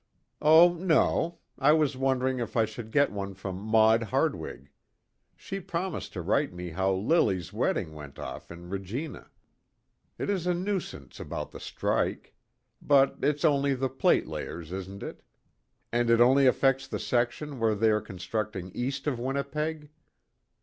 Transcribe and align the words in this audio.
"Oh, 0.41 0.73
no; 0.73 1.37
I 1.59 1.73
was 1.73 1.95
wondering 1.95 2.39
if 2.39 2.57
I 2.57 2.65
should 2.65 2.91
get 2.91 3.11
one 3.11 3.35
from 3.35 3.57
Maud 3.57 4.01
Hardwig. 4.05 4.71
She 5.35 5.59
promised 5.59 6.11
to 6.13 6.23
write 6.23 6.51
me 6.51 6.69
how 6.71 6.91
Lily's 6.91 7.53
wedding 7.53 7.93
went 7.93 8.17
off 8.17 8.49
in 8.49 8.67
Regina. 8.71 9.29
It 10.17 10.27
is 10.27 10.47
a 10.47 10.55
nuisance 10.55 11.19
about 11.19 11.51
the 11.51 11.59
strike. 11.59 12.33
But 12.81 13.17
it's 13.21 13.45
only 13.45 13.75
the 13.75 13.89
plate 13.89 14.25
layers, 14.25 14.71
isn't 14.71 15.03
it; 15.03 15.21
and 15.91 16.09
it 16.09 16.19
only 16.19 16.47
affects 16.47 16.87
the 16.87 16.97
section 16.97 17.59
where 17.59 17.75
they 17.75 17.91
are 17.91 18.01
constructing 18.01 18.71
east 18.73 19.05
of 19.05 19.19
Winnipeg?" 19.19 19.91